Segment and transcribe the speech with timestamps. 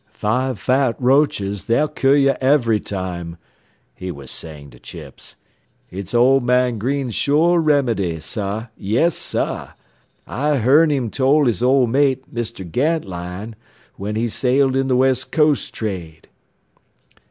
[0.09, 3.37] "five fat roaches; they'll cure you every time,"
[3.93, 5.35] he was saying to Chips.
[5.91, 9.73] "It's old man Green's sure remedy, sah, yes, sah.
[10.25, 12.67] I hearn him tole his ole mate, Mr.
[12.67, 13.53] Gantline,
[13.95, 16.27] when he sailed in the West Coast trade."